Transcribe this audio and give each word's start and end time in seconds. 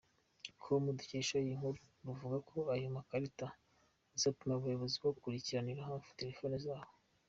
com 0.63 0.83
dukesha 0.99 1.35
iyi 1.39 1.53
nkuru 1.59 1.81
ruvuga 2.05 2.37
ko 2.49 2.57
ayo 2.75 2.87
makarita 2.97 3.47
azatuma 4.15 4.53
ubuyobozi 4.55 4.95
bukurikiranira 5.03 5.89
hafi 5.89 6.17
telefone 6.19 6.55
zabo. 6.65 6.93